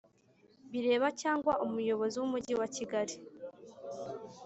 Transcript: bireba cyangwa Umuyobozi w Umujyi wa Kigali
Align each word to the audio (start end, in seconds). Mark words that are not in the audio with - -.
bireba 0.71 1.07
cyangwa 1.21 1.53
Umuyobozi 1.65 2.15
w 2.19 2.25
Umujyi 2.27 2.53
wa 2.61 2.67
Kigali 2.75 3.15